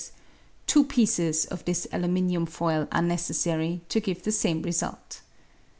[0.65, 5.21] two pieces of this aluminium foil are necessary to give the same result.